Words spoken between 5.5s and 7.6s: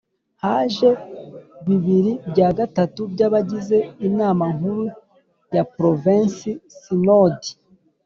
ya Provensi Sinodi